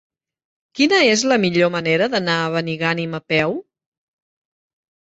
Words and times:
Quina 0.79 1.01
és 1.09 1.25
la 1.33 1.37
millor 1.45 1.71
manera 1.75 2.09
d'anar 2.15 2.41
a 2.47 2.51
Benigànim 2.57 3.15
a 3.21 3.25
peu? 3.35 3.59